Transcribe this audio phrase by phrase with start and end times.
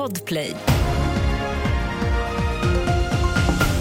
[0.00, 0.79] Podplay.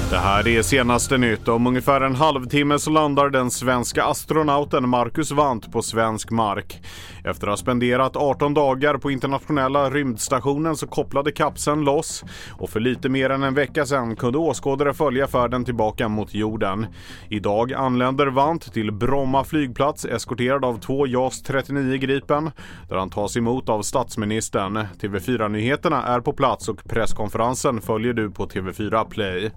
[0.09, 1.47] Det här är senaste nytt.
[1.47, 6.81] Om ungefär en halvtimme så landar den svenska astronauten Marcus Wandt på svensk mark.
[7.23, 12.79] Efter att ha spenderat 18 dagar på internationella rymdstationen så kopplade kapseln loss och för
[12.79, 16.87] lite mer än en vecka sedan kunde åskådare följa färden tillbaka mot jorden.
[17.29, 22.51] Idag anländer Wandt till Bromma flygplats eskorterad av två JAS 39 Gripen
[22.89, 24.77] där han tas emot av statsministern.
[25.01, 29.51] TV4-nyheterna är på plats och presskonferensen följer du på TV4 Play.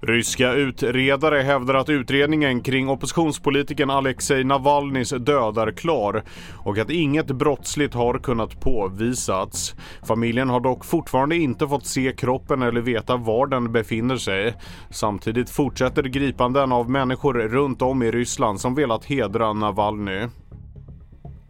[0.00, 6.22] Ryska utredare hävdar att utredningen kring oppositionspolitikern Alexej Navalnys död är klar
[6.56, 9.74] och att inget brottsligt har kunnat påvisats.
[10.06, 14.54] Familjen har dock fortfarande inte fått se kroppen eller veta var den befinner sig.
[14.90, 20.26] Samtidigt fortsätter gripanden av människor runt om i Ryssland som velat hedra Navalny.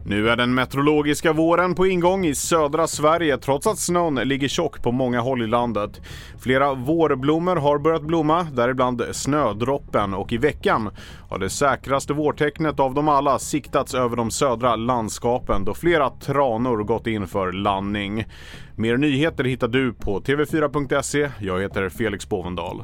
[0.09, 4.83] Nu är den meteorologiska våren på ingång i södra Sverige trots att snön ligger tjock
[4.83, 6.01] på många håll i landet.
[6.39, 10.89] Flera vårblommor har börjat blomma, däribland snödroppen och i veckan
[11.29, 16.83] har det säkraste vårtecknet av dem alla siktats över de södra landskapen då flera tranor
[16.83, 18.25] gått in för landning.
[18.75, 21.29] Mer nyheter hittar du på tv4.se.
[21.39, 22.83] Jag heter Felix Bovendal.